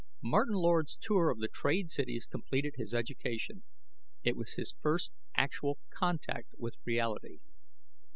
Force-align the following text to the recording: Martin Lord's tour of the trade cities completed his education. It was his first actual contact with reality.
Martin 0.23 0.55
Lord's 0.55 0.95
tour 0.95 1.29
of 1.29 1.37
the 1.37 1.47
trade 1.47 1.91
cities 1.91 2.25
completed 2.25 2.73
his 2.75 2.91
education. 2.91 3.61
It 4.23 4.35
was 4.35 4.53
his 4.53 4.73
first 4.81 5.11
actual 5.37 5.77
contact 5.91 6.55
with 6.57 6.77
reality. 6.85 7.37